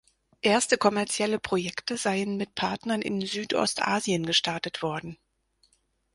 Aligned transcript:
Erste 0.41 0.79
kommerzielle 0.79 1.37
Projekte 1.37 1.95
seien 1.95 2.35
mit 2.35 2.55
Partnern 2.55 3.03
in 3.03 3.21
Südostasien 3.23 4.25
gestartet 4.25 4.81
worden. 4.81 5.19